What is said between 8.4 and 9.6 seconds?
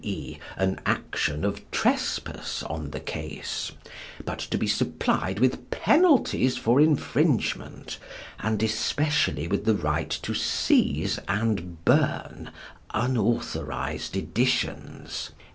especially